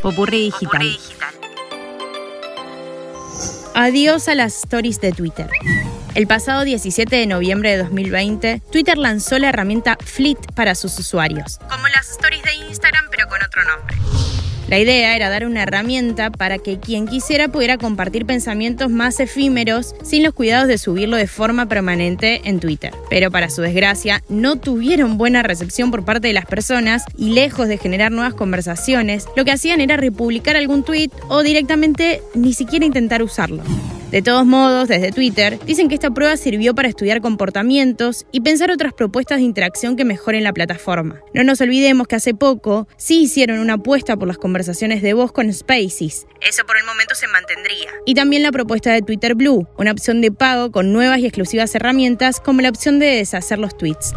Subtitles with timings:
[0.00, 0.98] Popurrí digital.
[3.74, 5.48] Adiós a las stories de Twitter.
[6.14, 11.58] El pasado 17 de noviembre de 2020, Twitter lanzó la herramienta Fleet para sus usuarios,
[11.68, 13.96] como las stories de Instagram pero con otro nombre.
[14.68, 19.94] La idea era dar una herramienta para que quien quisiera pudiera compartir pensamientos más efímeros
[20.02, 22.92] sin los cuidados de subirlo de forma permanente en Twitter.
[23.10, 27.68] Pero para su desgracia, no tuvieron buena recepción por parte de las personas y lejos
[27.68, 32.86] de generar nuevas conversaciones, lo que hacían era republicar algún tweet o directamente ni siquiera
[32.86, 33.62] intentar usarlo.
[34.14, 38.70] De todos modos, desde Twitter, dicen que esta prueba sirvió para estudiar comportamientos y pensar
[38.70, 41.20] otras propuestas de interacción que mejoren la plataforma.
[41.32, 45.32] No nos olvidemos que hace poco sí hicieron una apuesta por las conversaciones de voz
[45.32, 46.28] con Spaces.
[46.40, 47.90] Eso por el momento se mantendría.
[48.06, 51.74] Y también la propuesta de Twitter Blue, una opción de pago con nuevas y exclusivas
[51.74, 54.14] herramientas como la opción de deshacer los tweets.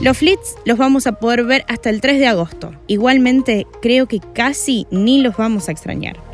[0.00, 2.72] Los flits los vamos a poder ver hasta el 3 de agosto.
[2.86, 6.33] Igualmente, creo que casi ni los vamos a extrañar.